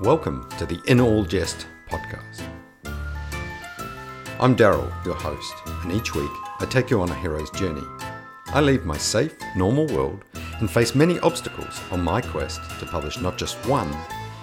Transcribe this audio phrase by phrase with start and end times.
[0.00, 2.42] Welcome to the In All Jest podcast.
[4.38, 6.30] I'm Daryl, your host, and each week
[6.60, 7.80] I take you on a hero's journey.
[8.48, 10.22] I leave my safe, normal world
[10.60, 13.90] and face many obstacles on my quest to publish not just one,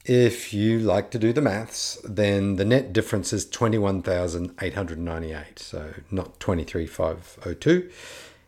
[0.04, 6.38] If you like to do the maths, then the net difference is 21,898, so not
[6.38, 7.90] 23,502.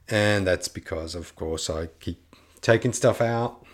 [0.09, 3.67] And that's because, of course, I keep taking stuff out,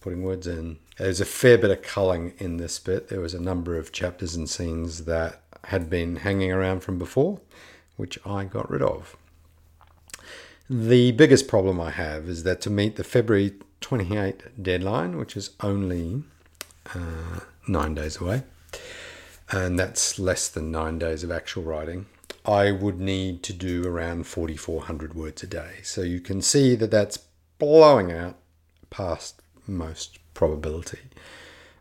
[0.00, 0.78] putting words in.
[0.98, 3.08] There's a fair bit of culling in this bit.
[3.08, 7.40] There was a number of chapters and scenes that had been hanging around from before,
[7.96, 9.16] which I got rid of.
[10.68, 15.50] The biggest problem I have is that to meet the February 28 deadline, which is
[15.60, 16.24] only
[16.94, 18.42] uh, nine days away,
[19.50, 22.06] and that's less than nine days of actual writing,
[22.44, 25.76] I would need to do around 4,400 words a day.
[25.84, 27.18] So you can see that that's
[27.58, 28.36] blowing out
[28.90, 31.00] past most probability.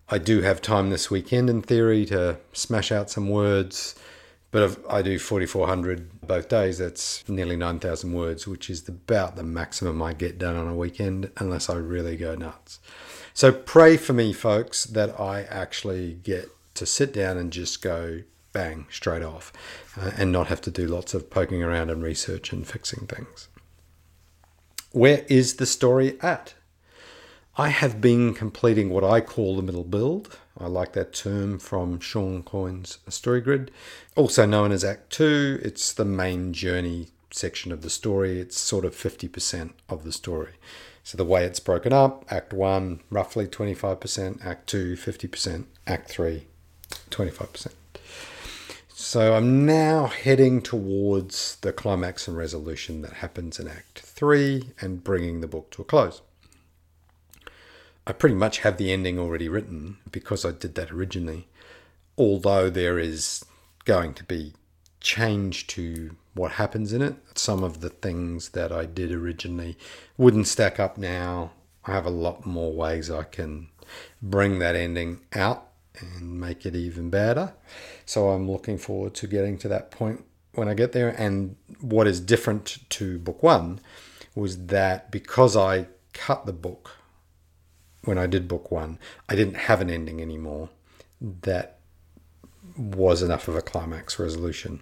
[0.09, 3.93] I do have time this weekend in theory to smash out some words,
[4.49, 9.43] but if I do 4,400 both days, that's nearly 9,000 words, which is about the
[9.43, 12.79] maximum I get done on a weekend unless I really go nuts.
[13.35, 18.23] So pray for me, folks, that I actually get to sit down and just go
[18.53, 19.53] bang straight off
[19.95, 23.49] uh, and not have to do lots of poking around and research and fixing things.
[24.93, 26.55] Where is the story at?
[27.59, 30.37] I have been completing what I call the middle build.
[30.59, 33.71] I like that term from Shawn Coyne's Story Grid,
[34.15, 35.61] also known as Act 2.
[35.63, 38.39] It's the main journey section of the story.
[38.39, 40.53] It's sort of 50% of the story.
[41.03, 46.45] So the way it's broken up, Act 1, roughly 25%, Act 2, 50%, Act 3,
[47.09, 47.67] 25%.
[48.89, 55.03] So I'm now heading towards the climax and resolution that happens in Act 3 and
[55.03, 56.21] bringing the book to a close.
[58.07, 61.49] I pretty much have the ending already written because I did that originally,
[62.17, 63.43] although there is
[63.83, 64.53] going to be
[65.01, 67.15] change to what happens in it.
[67.35, 69.77] Some of the things that I did originally
[70.17, 71.51] wouldn't stack up now.
[71.83, 73.67] I have a lot more ways I can
[74.21, 75.67] bring that ending out
[75.99, 77.55] and make it even better.
[78.05, 81.09] So I'm looking forward to getting to that point when I get there.
[81.09, 83.81] And what is different to book one
[84.33, 86.91] was that because I cut the book
[88.07, 88.97] when I did book one,
[89.27, 90.69] I didn't have an ending anymore
[91.19, 91.79] that
[92.77, 94.79] was enough of a climax resolution.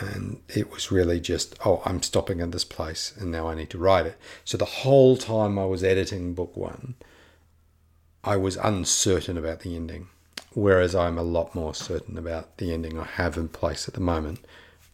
[0.00, 3.70] And it was really just, oh, I'm stopping at this place and now I need
[3.70, 4.18] to write it.
[4.44, 6.96] So the whole time I was editing book one,
[8.22, 10.08] I was uncertain about the ending.
[10.52, 14.00] Whereas I'm a lot more certain about the ending I have in place at the
[14.00, 14.40] moment.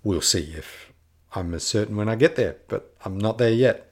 [0.04, 0.92] We'll see if
[1.34, 3.90] I'm as certain when I get there, but I'm not there yet.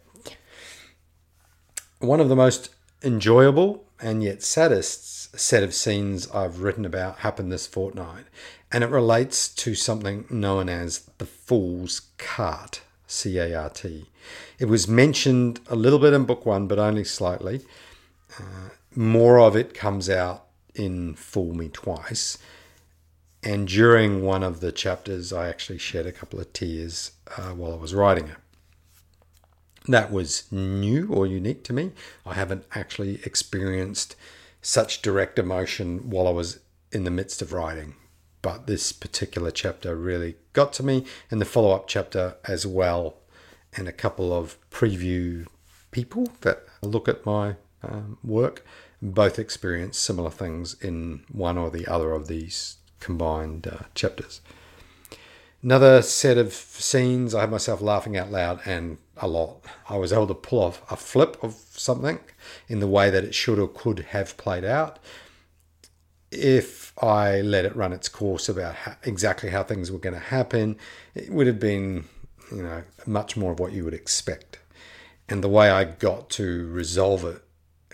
[1.99, 2.71] One of the most
[3.05, 8.25] enjoyable and yet saddest set of scenes I've written about happened this fortnight,
[8.71, 14.11] and it relates to something known as the Fool's Cart, C A R T.
[14.59, 17.63] It was mentioned a little bit in book one, but only slightly.
[18.39, 22.39] Uh, more of it comes out in Fool Me Twice.
[23.43, 27.73] And during one of the chapters, I actually shed a couple of tears uh, while
[27.73, 28.37] I was writing it
[29.87, 31.93] that was new or unique to me.
[32.25, 34.17] I haven't actually experienced
[34.61, 36.61] such direct emotion while I was
[36.93, 37.96] in the midst of writing.
[38.43, 43.17] But this particular chapter really got to me, and the follow up chapter as well.
[43.75, 45.46] and a couple of preview
[45.90, 48.64] people that look at my um, work
[49.00, 54.40] both experience similar things in one or the other of these combined uh, chapters.
[55.62, 59.65] Another set of scenes, I had myself laughing out loud and a lot.
[59.89, 62.19] I was able to pull off a flip of something
[62.69, 64.99] in the way that it should or could have played out
[66.31, 70.21] if I let it run its course about how, exactly how things were going to
[70.21, 70.77] happen.
[71.15, 72.07] It would have been,
[72.51, 74.59] you know, much more of what you would expect.
[75.29, 77.43] And the way I got to resolve it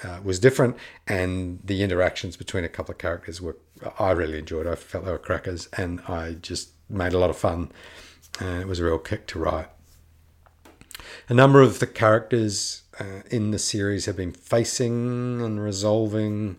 [0.04, 0.76] uh, was different,
[1.06, 3.56] and the interactions between a couple of characters were
[3.98, 4.66] I really enjoyed.
[4.66, 7.70] I felt they were crackers, and I just made a lot of fun.
[8.40, 9.68] And it was a real kick to write.
[11.28, 16.56] A number of the characters uh, in the series have been facing and resolving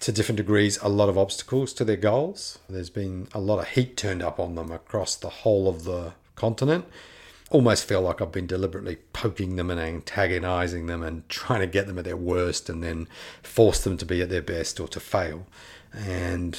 [0.00, 2.58] to different degrees a lot of obstacles to their goals.
[2.68, 6.12] There's been a lot of heat turned up on them across the whole of the
[6.34, 6.86] continent
[7.50, 11.86] almost feel like I've been deliberately poking them and antagonizing them and trying to get
[11.88, 13.08] them at their worst and then
[13.42, 15.46] force them to be at their best or to fail.
[15.92, 16.56] And,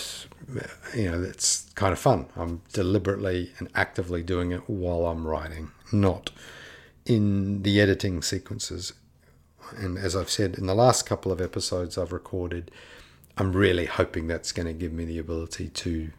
[0.94, 2.28] you know, it's kind of fun.
[2.36, 6.32] I'm deliberately and actively doing it while I'm writing, not
[7.06, 8.92] in the editing sequences.
[9.78, 12.70] And as I've said in the last couple of episodes I've recorded,
[13.38, 16.12] I'm really hoping that's going to give me the ability to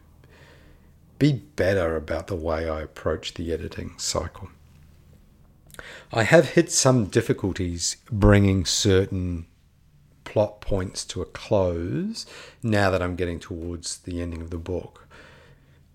[1.19, 4.49] be better about the way I approach the editing cycle.
[6.11, 9.47] I have hit some difficulties bringing certain
[10.23, 12.25] plot points to a close
[12.61, 15.07] now that I'm getting towards the ending of the book.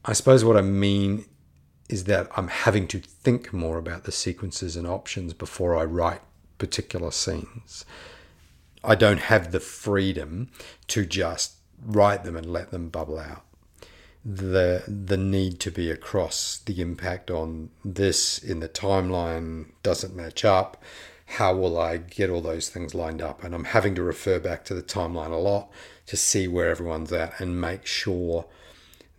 [0.05, 1.27] I suppose what I mean
[1.89, 6.21] is that I'm having to think more about the sequences and options before I write
[6.59, 7.85] particular scenes.
[8.85, 10.51] I don't have the freedom
[10.89, 11.55] to just
[11.85, 13.45] write them and let them bubble out
[14.25, 20.45] the the need to be across the impact on this in the timeline doesn't match
[20.45, 20.83] up.
[21.27, 23.45] How will i get all those things lined up?
[23.45, 25.71] And i'm having to refer back to the timeline a lot
[26.07, 28.47] to see where everyone's at and make sure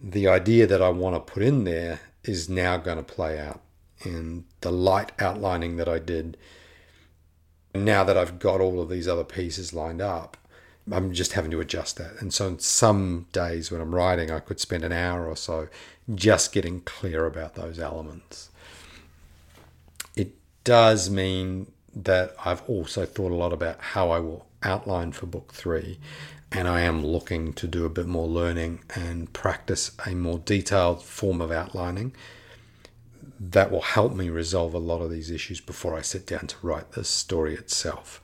[0.01, 3.61] the idea that i want to put in there is now going to play out.
[4.03, 6.37] And the light outlining that i did
[7.75, 10.37] now that i've got all of these other pieces lined up
[10.91, 12.19] I'm just having to adjust that.
[12.19, 15.67] And so, some days when I'm writing, I could spend an hour or so
[16.13, 18.49] just getting clear about those elements.
[20.15, 20.33] It
[20.63, 25.53] does mean that I've also thought a lot about how I will outline for book
[25.53, 25.99] three.
[26.51, 31.03] And I am looking to do a bit more learning and practice a more detailed
[31.03, 32.15] form of outlining
[33.39, 36.55] that will help me resolve a lot of these issues before I sit down to
[36.61, 38.21] write the story itself,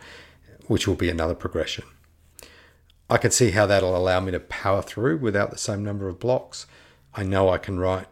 [0.67, 1.85] which will be another progression.
[3.09, 6.19] I can see how that'll allow me to power through without the same number of
[6.19, 6.65] blocks.
[7.13, 8.07] I know I can write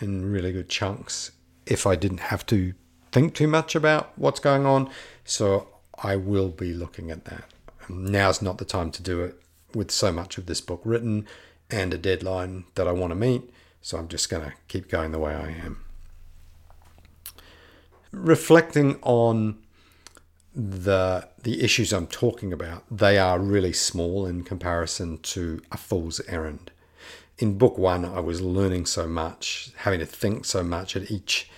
[0.00, 1.32] in really good chunks
[1.66, 2.74] if I didn't have to
[3.12, 4.90] think too much about what's going on.
[5.24, 5.68] So
[6.02, 7.44] I will be looking at that.
[7.88, 9.40] Now's not the time to do it
[9.74, 11.26] with so much of this book written
[11.70, 13.50] and a deadline that I want to meet.
[13.82, 15.84] So I'm just going to keep going the way I am.
[18.12, 19.58] Reflecting on
[20.54, 26.20] the the issues I'm talking about, they are really small in comparison to a fool's
[26.28, 26.70] errand.
[27.38, 31.50] In book one, I was learning so much, having to think so much at each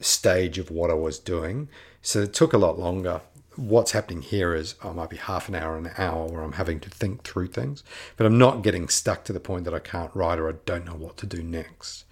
[0.00, 1.68] stage of what I was doing.
[2.02, 3.22] So it took a lot longer.
[3.56, 6.78] What's happening here is I might be half an hour, an hour where I'm having
[6.80, 7.82] to think through things,
[8.16, 10.84] but I'm not getting stuck to the point that I can't write or I don't
[10.84, 12.04] know what to do next.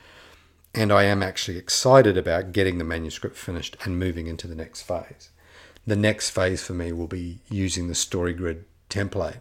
[0.75, 4.83] And I am actually excited about getting the manuscript finished and moving into the next
[4.83, 5.31] phase
[5.87, 9.41] the next phase for me will be using the story grid template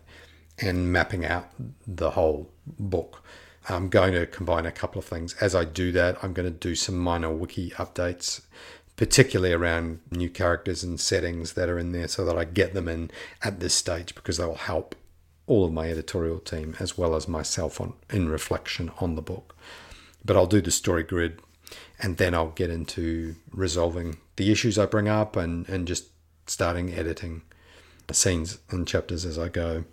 [0.59, 1.49] and mapping out
[1.85, 3.23] the whole book.
[3.67, 5.33] I'm going to combine a couple of things.
[5.41, 8.41] As I do that, I'm going to do some minor wiki updates,
[8.95, 12.87] particularly around new characters and settings that are in there so that I get them
[12.87, 13.09] in
[13.41, 14.95] at this stage because they will help
[15.47, 19.55] all of my editorial team as well as myself on in reflection on the book.
[20.23, 21.39] But I'll do the story grid
[21.99, 26.05] and then I'll get into resolving the issues I bring up and, and just
[26.45, 27.41] starting editing
[28.13, 29.85] scenes and chapters as I go.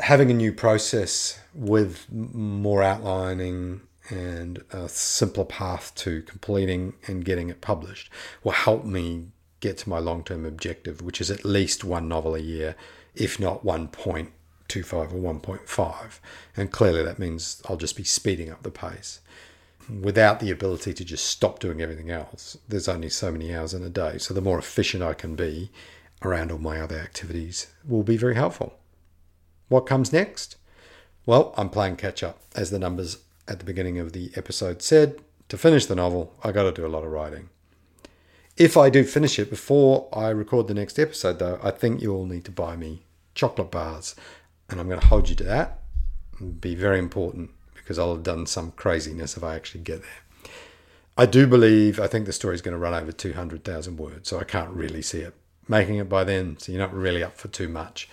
[0.00, 7.48] Having a new process with more outlining and a simpler path to completing and getting
[7.48, 8.10] it published
[8.44, 9.28] will help me
[9.60, 12.76] get to my long term objective, which is at least one novel a year,
[13.14, 14.28] if not 1.25
[14.92, 16.18] or 1.5.
[16.56, 19.20] And clearly that means I'll just be speeding up the pace
[19.88, 23.82] without the ability to just stop doing everything else, there's only so many hours in
[23.82, 24.18] a day.
[24.18, 25.70] So the more efficient I can be
[26.22, 28.78] around all my other activities will be very helpful.
[29.68, 30.56] What comes next?
[31.24, 35.20] Well, I'm playing catch up, as the numbers at the beginning of the episode said.
[35.48, 37.50] To finish the novel, I got to do a lot of writing.
[38.56, 42.14] If I do finish it before I record the next episode, though, I think you
[42.14, 44.16] all need to buy me chocolate bars.
[44.68, 45.82] And I'm going to hold you to that.
[46.34, 47.50] It'll be very important
[47.86, 50.50] because I'll have done some craziness if I actually get there.
[51.16, 54.40] I do believe, I think the story is going to run over 200,000 words, so
[54.40, 55.34] I can't really see it
[55.68, 58.08] making it by then, so you're not really up for too much.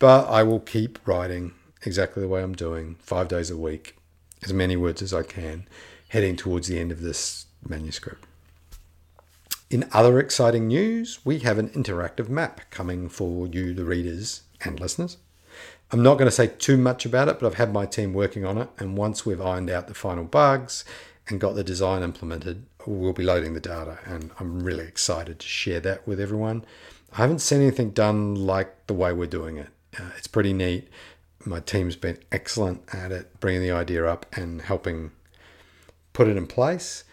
[0.00, 1.52] But I will keep writing
[1.84, 3.96] exactly the way I'm doing, five days a week,
[4.42, 5.68] as many words as I can,
[6.08, 8.26] heading towards the end of this manuscript.
[9.70, 14.80] In other exciting news, we have an interactive map coming for you, the readers and
[14.80, 15.16] listeners.
[15.92, 18.46] I'm not going to say too much about it, but I've had my team working
[18.46, 20.86] on it, and once we've ironed out the final bugs
[21.28, 25.46] and got the design implemented, we'll be loading the data, and I'm really excited to
[25.46, 26.64] share that with everyone.
[27.12, 29.68] I haven't seen anything done like the way we're doing it.
[29.98, 30.88] Uh, it's pretty neat.
[31.44, 35.10] My team's been excellent at it, bringing the idea up and helping
[36.14, 37.04] put it in place.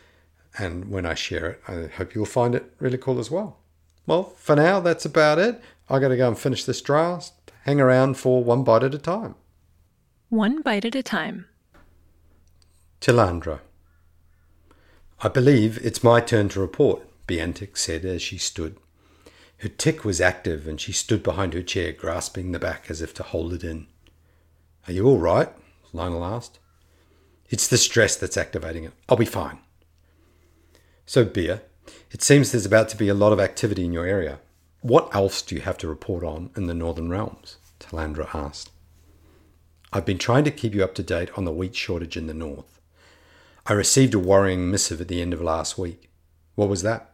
[0.57, 3.57] And when I share it, I hope you'll find it really cool as well.
[4.05, 5.61] Well, for now, that's about it.
[5.89, 7.33] I got to go and finish this draft.
[7.63, 9.35] Hang around for one bite at a time.
[10.29, 11.47] One bite at a time.
[13.01, 13.59] Talandra.
[15.21, 18.77] I believe it's my turn to report, Biantic said as she stood.
[19.57, 23.13] Her tic was active and she stood behind her chair, grasping the back as if
[23.15, 23.87] to hold it in.
[24.87, 25.49] Are you all right?
[25.91, 26.59] Lionel asked.
[27.49, 28.93] It's the stress that's activating it.
[29.09, 29.59] I'll be fine.
[31.05, 31.61] So, Bia,
[32.11, 34.39] it seems there's about to be a lot of activity in your area.
[34.81, 37.57] What else do you have to report on in the Northern Realms?
[37.79, 38.71] Talandra asked.
[39.91, 42.33] I've been trying to keep you up to date on the wheat shortage in the
[42.33, 42.79] north.
[43.65, 46.09] I received a worrying missive at the end of last week.
[46.55, 47.13] What was that?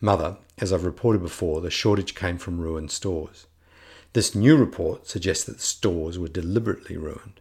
[0.00, 3.46] Mother, as I've reported before, the shortage came from ruined stores.
[4.12, 7.40] This new report suggests that the stores were deliberately ruined.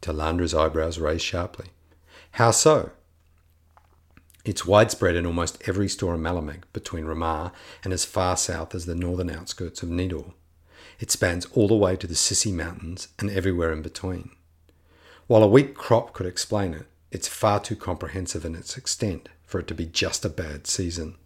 [0.00, 1.66] Talandra's eyebrows raised sharply.
[2.32, 2.92] How so?
[4.46, 7.50] It's widespread in almost every store in Malamek between Ramar
[7.82, 10.34] and as far south as the northern outskirts of Nidor.
[11.00, 14.30] It spans all the way to the Sissi Mountains and everywhere in between.
[15.26, 19.58] While a weak crop could explain it, it's far too comprehensive in its extent for
[19.58, 21.16] it to be just a bad season.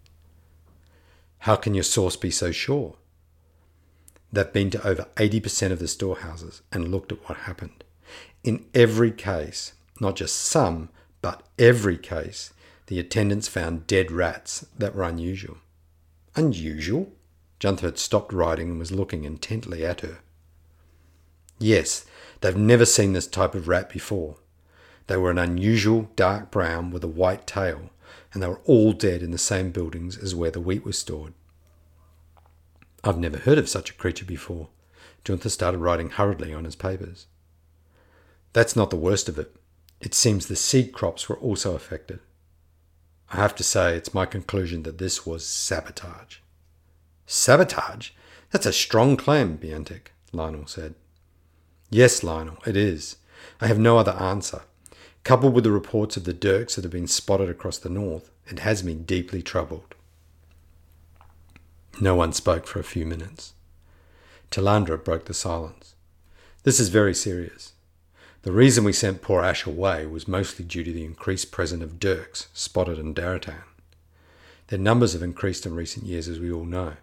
[1.41, 2.95] How can your source be so sure?
[4.33, 7.85] They've been to over 80% of the storehouses and looked at what happened.
[8.43, 10.89] In every case, not just some,
[11.21, 12.55] but every case,
[12.91, 15.59] the attendants found dead rats that were unusual.
[16.35, 17.13] Unusual?
[17.61, 20.19] Juntha had stopped writing and was looking intently at her.
[21.61, 22.05] Yes,
[22.41, 24.39] they've never seen this type of rat before.
[25.07, 27.91] They were an unusual dark brown with a white tail,
[28.33, 31.33] and they were all dead in the same buildings as where the wheat was stored.
[33.05, 34.69] I've never heard of such a creature before.
[35.25, 37.29] Juntha started writing hurriedly on his papers.
[38.53, 39.55] That's not the worst of it.
[40.01, 42.19] It seems the seed crops were also affected.
[43.31, 46.39] I have to say, it's my conclusion that this was sabotage.
[47.27, 48.11] Sabotage?
[48.51, 50.95] That's a strong claim, Biantic, Lionel said.
[51.91, 53.17] Yes, Lionel, it is.
[53.61, 54.63] I have no other answer.
[55.23, 58.61] Coupled with the reports of the dirks that have been spotted across the north, it
[58.61, 59.95] has me deeply troubled.
[62.01, 63.53] No one spoke for a few minutes.
[64.51, 65.95] Talandra broke the silence.
[66.65, 67.75] This is very serious.
[68.43, 72.01] The reason we sent poor Ash away was mostly due to the increased presence of
[72.01, 73.65] dirks spotted in Daratan.
[74.69, 76.95] Their numbers have increased in recent years, as we all know,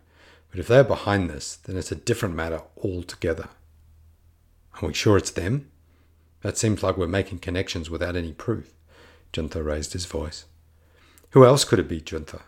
[0.49, 3.49] but if they are behind this, then it's a different matter altogether.
[4.81, 5.69] Are we sure it's them?
[6.41, 8.73] That seems like we're making connections without any proof.
[9.31, 10.45] Juntha raised his voice.
[11.31, 12.41] Who else could it be, Juntha?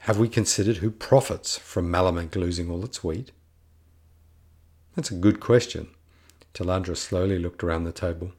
[0.00, 3.32] Have we considered who profits from Malamek losing all its wheat?
[4.94, 5.88] That's a good question.
[6.54, 8.32] Talandra slowly looked around the table.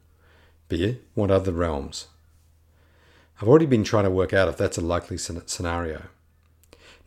[0.68, 2.08] Bia, what other realms?
[3.42, 6.04] I've already been trying to work out if that's a likely scenario.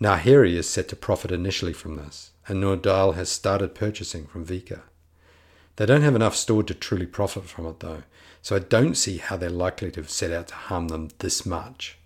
[0.01, 4.81] Nahiri is set to profit initially from this, and Nordal has started purchasing from Vika.
[5.77, 8.03] They don't have enough stored to truly profit from it, though,
[8.41, 11.47] so I don't see how they're likely to have set out to harm them this
[11.47, 11.99] much.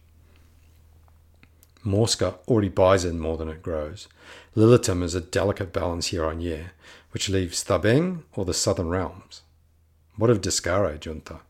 [1.85, 4.09] Morska already buys in more than it grows.
[4.57, 6.73] Lilitum is a delicate balance year on year,
[7.17, 9.41] which leaves Thabeng or the Southern Realms.
[10.17, 11.41] What of Discare, Junta?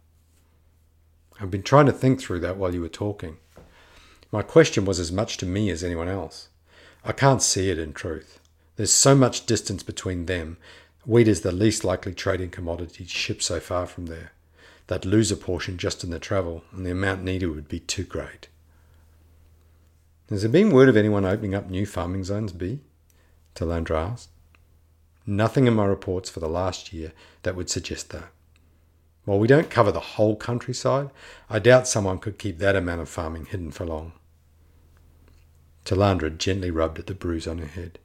[1.41, 3.39] I've been trying to think through that while you were talking.
[4.31, 6.51] My question was as much to me as anyone else.
[7.05, 8.39] I can't see it in truth.
[8.77, 10.57] There's so much distance between them.
[11.05, 14.31] Wheat is the least likely trading commodity shipped so far from there.
[14.87, 18.05] They'd lose a portion just in the travel, and the amount needed would be too
[18.05, 18.47] great.
[20.31, 22.83] Has there been word of anyone opening up new farming zones, B?
[23.57, 24.29] Talandra asked.
[25.27, 28.29] Nothing in my reports for the last year that would suggest that.
[29.25, 31.11] While we don't cover the whole countryside,
[31.51, 34.13] I doubt someone could keep that amount of farming hidden for long.
[35.85, 37.99] Talandra gently rubbed at the bruise on her head.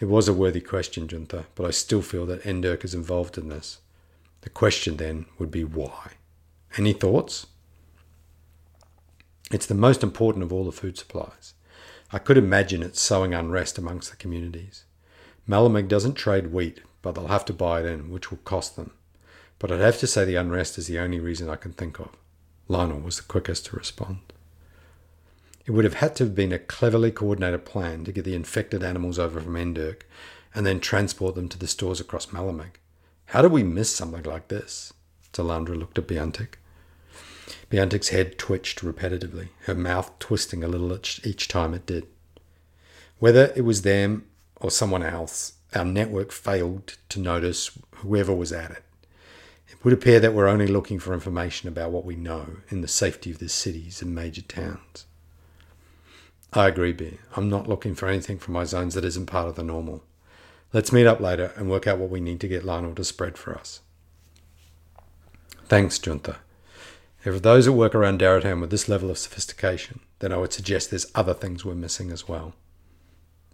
[0.00, 3.48] It was a worthy question, Junta, but I still feel that Endirk is involved in
[3.48, 3.78] this.
[4.40, 6.14] The question then would be why?
[6.76, 7.46] Any thoughts?
[9.52, 11.54] It's the most important of all the food supplies.
[12.12, 14.84] I could imagine it sowing unrest amongst the communities.
[15.52, 18.92] Malamig doesn't trade wheat, but they'll have to buy it in, which will cost them.
[19.58, 22.08] But I'd have to say the unrest is the only reason I can think of.
[22.68, 24.20] Lionel was the quickest to respond.
[25.66, 28.82] It would have had to have been a cleverly coordinated plan to get the infected
[28.82, 30.04] animals over from Endirk
[30.54, 32.76] and then transport them to the stores across Malamig.
[33.26, 34.94] How did we miss something like this?
[35.34, 36.54] Talandra looked at Biantic.
[37.68, 42.06] Biantic's head twitched repetitively, her mouth twisting a little each time it did.
[43.18, 44.24] Whether it was them
[44.62, 48.84] or someone else, our network failed to notice whoever was at it.
[49.68, 52.88] It would appear that we're only looking for information about what we know in the
[52.88, 55.06] safety of the cities and major towns.
[56.52, 57.18] I agree, B.
[57.34, 60.04] I'm not looking for anything from my zones that isn't part of the normal.
[60.72, 63.38] Let's meet up later and work out what we need to get Lionel to spread
[63.38, 63.80] for us.
[65.64, 66.36] Thanks, Junta.
[67.24, 70.90] If those that work around Darrowtown with this level of sophistication, then I would suggest
[70.90, 72.52] there's other things we're missing as well.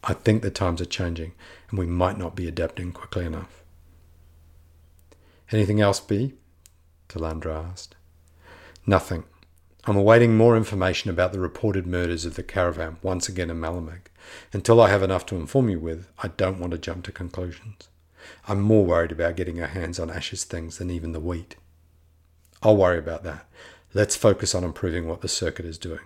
[0.05, 1.33] I think the times are changing
[1.71, 3.63] and we might not be adapting quickly enough.
[5.51, 6.35] Anything else, B?
[7.09, 7.95] Talandra asked.
[8.87, 9.25] Nothing.
[9.85, 14.11] I'm awaiting more information about the reported murders of the caravan once again in Malamig.
[14.53, 17.89] Until I have enough to inform you with, I don't want to jump to conclusions.
[18.47, 21.57] I'm more worried about getting our hands on Ash's things than even the wheat.
[22.63, 23.47] I'll worry about that.
[23.95, 26.01] Let's focus on improving what the circuit is doing.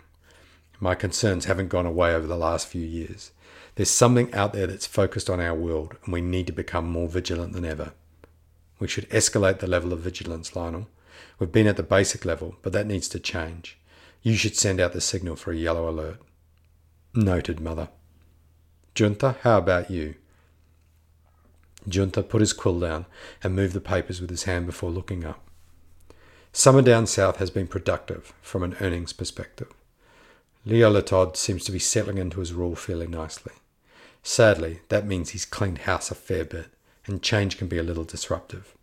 [0.78, 3.32] My concerns haven't gone away over the last few years.
[3.74, 7.08] There's something out there that's focused on our world, and we need to become more
[7.08, 7.92] vigilant than ever.
[8.78, 10.88] We should escalate the level of vigilance, Lionel.
[11.38, 13.78] We've been at the basic level, but that needs to change.
[14.22, 16.18] You should send out the signal for a yellow alert.
[17.14, 17.88] Noted, Mother.
[18.94, 20.16] Junta, how about you?
[21.88, 23.06] Junta put his quill down
[23.42, 25.40] and moved the papers with his hand before looking up.
[26.52, 29.72] Summer down south has been productive from an earnings perspective.
[30.66, 33.52] Leo Latod seems to be settling into his role fairly nicely.
[34.22, 36.66] Sadly, that means he's cleaned house a fair bit,
[37.06, 38.74] and change can be a little disruptive.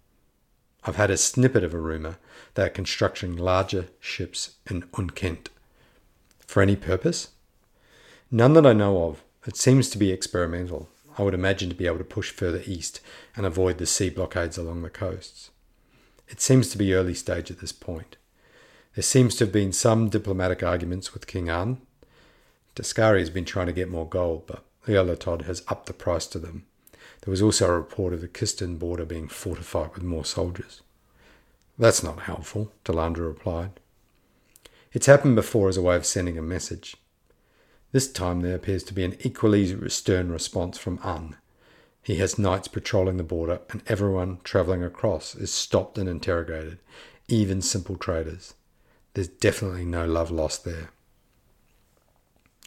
[0.83, 2.17] I've had a snippet of a rumour
[2.53, 5.49] they are constructing larger ships in Unkent.
[6.45, 7.29] For any purpose?
[8.31, 9.23] None that I know of.
[9.45, 10.89] It seems to be experimental.
[11.17, 13.01] I would imagine to be able to push further east
[13.35, 15.51] and avoid the sea blockades along the coasts.
[16.27, 18.17] It seems to be early stage at this point.
[18.95, 21.81] There seems to have been some diplomatic arguments with King An.
[22.75, 26.39] Daskari has been trying to get more gold, but Leolatod has upped the price to
[26.39, 26.65] them.
[27.21, 30.81] There was also a report of the Kistan border being fortified with more soldiers.
[31.77, 33.79] That's not helpful, Talandra replied.
[34.91, 36.97] It's happened before as a way of sending a message.
[37.91, 41.35] This time there appears to be an equally stern response from Un.
[42.01, 46.79] He has knights patrolling the border, and everyone travelling across is stopped and interrogated,
[47.27, 48.55] even simple traders.
[49.13, 50.89] There's definitely no love lost there.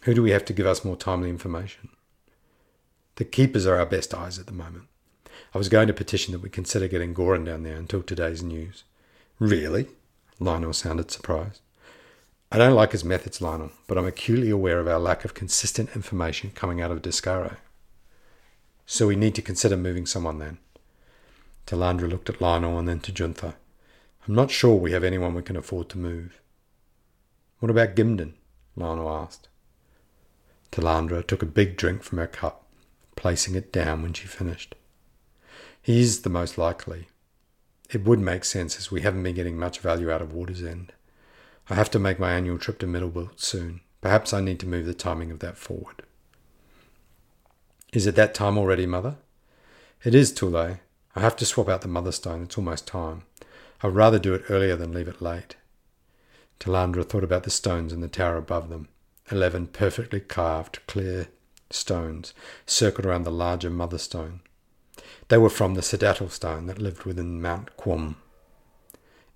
[0.03, 1.89] Who do we have to give us more timely information?
[3.17, 4.85] The keepers are our best eyes at the moment.
[5.55, 8.85] I was going to petition that we consider getting Goran down there until today's news.
[9.39, 9.89] Really?
[10.41, 11.61] Lionel sounded surprised.
[12.51, 15.95] I don't like his methods, Lionel, but I'm acutely aware of our lack of consistent
[15.95, 17.57] information coming out of Descaro.
[18.87, 20.59] So we need to consider moving someone then.
[21.67, 23.55] Talandra looked at Lionel and then to Juntha.
[24.27, 26.41] I'm not sure we have anyone we can afford to move.
[27.61, 28.35] What about Gimden?
[28.77, 29.49] Lionel asked.
[30.71, 32.62] Talandra took a big drink from her cup,
[33.23, 34.75] placing it down when she finished.
[35.81, 37.07] He is the most likely,
[37.89, 40.93] it would make sense as we haven't been getting much value out of Water's End.
[41.71, 43.81] I have to make my annual trip to Middlebelt soon.
[44.01, 46.03] Perhaps I need to move the timing of that forward.
[47.93, 49.15] Is it that time already, Mother?
[50.03, 50.57] It is, Tule.
[51.15, 52.43] I have to swap out the Mother Stone.
[52.43, 53.23] It's almost time.
[53.85, 55.55] I'd rather do it earlier than leave it late.
[56.59, 58.89] Talandra thought about the stones in the tower above them.
[59.31, 61.29] Eleven perfectly carved, clear
[61.75, 62.35] stones
[62.67, 64.41] circled around the larger Mother Stone.
[65.29, 68.17] They were from the Sedatl stone that lived within Mount Quom.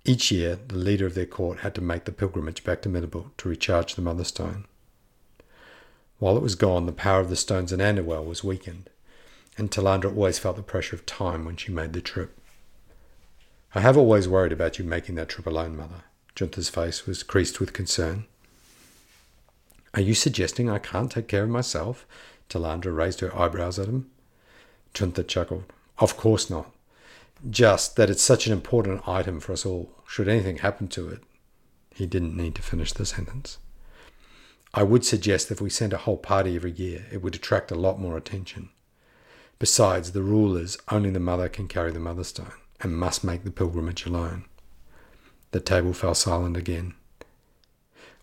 [0.05, 3.37] Each year, the leader of their court had to make the pilgrimage back to Middlebelt
[3.39, 4.65] to recharge the Mother Stone.
[6.19, 8.89] While it was gone, the power of the stones in Anderwell was weakened,
[9.57, 12.37] and Talandra always felt the pressure of time when she made the trip.
[13.75, 16.03] I have always worried about you making that trip alone, Mother.
[16.35, 18.25] Junta's face was creased with concern.
[19.97, 22.05] Are you suggesting I can't take care of myself?
[22.49, 24.11] Talandra raised her eyebrows at him.
[24.93, 25.63] Junta chuckled.
[25.97, 26.71] Of course not.
[27.49, 29.89] just that it's such an important item for us all.
[30.07, 31.23] Should anything happen to it,
[31.95, 33.57] he didn't need to finish the sentence.
[34.71, 37.75] I would suggest if we sent a whole party every year, it would attract a
[37.75, 38.69] lot more attention.
[39.57, 43.43] Besides, the rule is only the mother can carry the mother stone and must make
[43.43, 44.45] the pilgrimage alone.
[45.53, 46.93] The table fell silent again.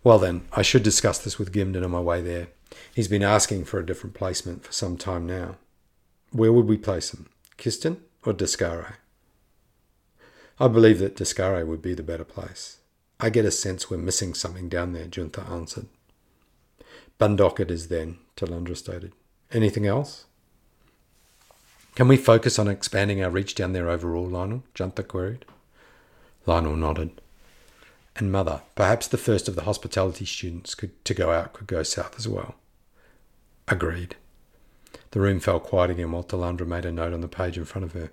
[0.05, 2.49] Well, then, I should discuss this with Gimden on my way there.
[2.95, 5.57] He's been asking for a different placement for some time now.
[6.31, 7.31] Where would we place him?
[7.57, 8.97] Kiston or Daskare?
[10.61, 12.79] I believe that Daskare would be the better place.
[13.19, 15.87] I get a sense we're missing something down there, Juntha answered.
[17.19, 19.13] Bundok it is then, Talandra stated.
[19.53, 20.27] Anything else?
[21.95, 24.65] Can we focus on expanding our reach down there overall, Lionel?
[24.75, 25.47] Juntha queried.
[26.45, 27.23] Lionel nodded.
[28.17, 31.83] And Mother, perhaps the first of the hospitality students could, to go out could go
[31.83, 32.55] south as well.
[33.67, 34.17] Agreed.
[35.11, 37.85] The room fell quiet again while Talandra made a note on the page in front
[37.85, 38.11] of her.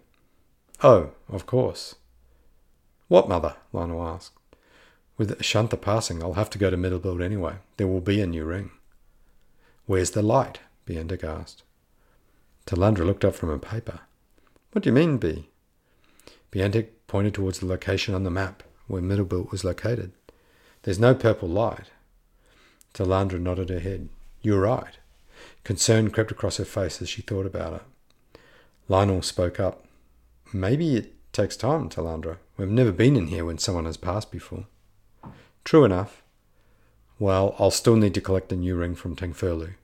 [0.84, 1.96] Oh, of course.
[3.08, 3.56] What, Mother?
[3.74, 4.34] Lionel asked.
[5.18, 7.56] With Ashantha passing, I'll have to go to Middlebuild anyway.
[7.78, 8.72] There will be a new ring.
[9.86, 10.62] Where's the light?
[10.88, 11.62] Biantic asked.
[12.66, 14.00] Talandra looked up from a paper.
[14.72, 15.50] What do you mean, B?
[16.52, 20.12] Biantic pointed towards the location on the map where Middlebuild was located.
[20.84, 21.89] There's no purple light.
[22.93, 24.10] Talandra nodded her head.
[24.41, 24.97] You're right.
[25.63, 28.41] Concern crept across her face as she thought about it.
[28.89, 29.86] Lionel spoke up.
[30.51, 32.38] Maybe it takes time, Talandra.
[32.58, 34.65] We've never been in here when someone has passed before.
[35.63, 36.21] True enough.
[37.17, 39.75] Well, I'll still need to collect a new ring from Tangfurlu.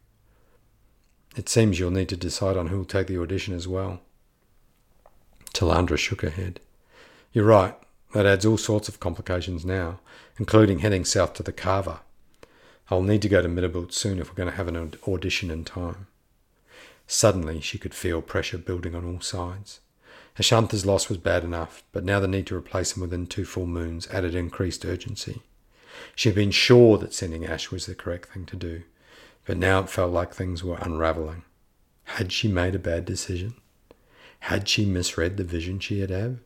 [1.38, 4.02] It seems you'll need to decide on who'll take the audition as well.
[5.54, 6.60] Talandra shook her head.
[7.32, 7.76] You're right.
[8.14, 10.00] That adds all sorts of complications now,
[10.38, 12.00] including heading south to the Carver.
[12.90, 15.66] I'll need to go to Middlebuild soon if we're going to have an audition in
[15.66, 16.08] time.
[17.06, 19.82] Suddenly, she could feel pressure building on all sides.
[20.38, 23.66] Ashantha's loss was bad enough, but now the need to replace him within two full
[23.66, 25.42] moons added increased urgency.
[26.16, 28.84] She had been sure that sending Ash was the correct thing to do,
[29.46, 31.44] but now it felt like things were unravelling.
[32.04, 33.56] Had she made a bad decision?
[34.42, 36.40] Had she misread the vision she had had?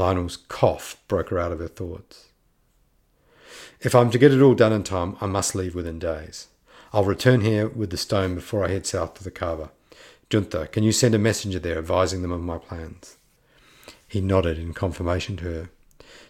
[0.00, 2.28] Lionel's cough broke her out of her thoughts.
[3.82, 6.48] If I'm to get it all done in time, I must leave within days.
[6.90, 9.68] I'll return here with the stone before I head south to the Carver.
[10.30, 13.18] Junta, can you send a messenger there advising them of my plans?
[14.08, 15.70] He nodded in confirmation to her.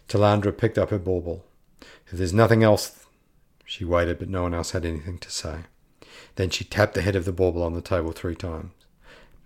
[0.09, 1.45] Talandra picked up her bauble.
[2.09, 3.07] If there's nothing else,
[3.65, 5.61] she waited, but no one else had anything to say.
[6.35, 8.73] Then she tapped the head of the bauble on the table three times.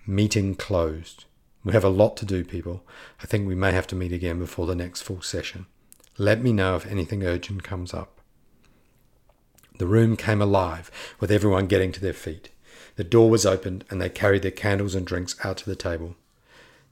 [0.07, 1.27] Meeting closed.
[1.65, 2.85] We have a lot to do, people.
[3.23, 5.67] I think we may have to meet again before the next full session.
[6.19, 8.21] Let me know if anything urgent comes up.
[9.79, 12.51] The room came alive with everyone getting to their feet.
[12.97, 16.15] The door was opened and they carried their candles and drinks out to the table.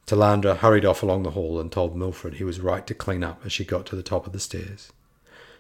[0.07, 3.43] Talandra hurried off along the hall and told Milfred he was right to clean up
[3.45, 4.91] as she got to the top of the stairs.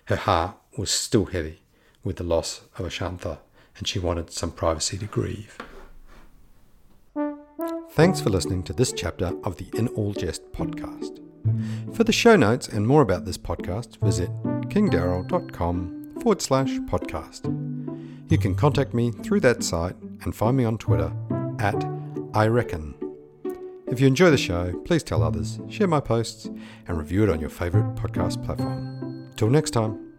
[0.07, 1.61] Her heart was still heavy
[2.03, 3.38] with the loss of Ashantha
[3.79, 5.59] and she wanted some privacy to grieve.
[7.94, 11.18] Thanks for listening to this chapter of the In All Jest podcast.
[11.94, 14.31] For the show notes and more about this podcast, visit
[14.70, 17.44] kingdaryl.com forward slash podcast.
[18.31, 21.12] You can contact me through that site and find me on Twitter
[21.59, 21.85] at
[22.33, 22.94] I Reckon.
[23.88, 26.46] If you enjoy the show, please tell others, share my posts,
[26.88, 29.31] and review it on your favourite podcast platform.
[29.37, 30.12] Till next time.